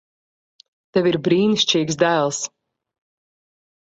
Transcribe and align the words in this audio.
Tev 0.97 1.09
ir 1.09 1.17
brīnišķīgs 1.27 1.99
dēls. 2.03 2.39